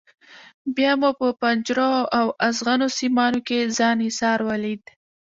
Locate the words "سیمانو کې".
2.97-3.59